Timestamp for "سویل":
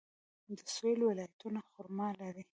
0.73-0.99